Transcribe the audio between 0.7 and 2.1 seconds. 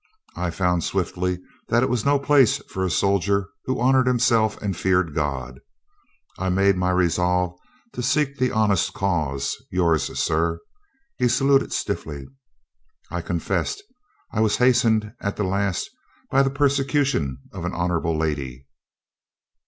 swiftly that it was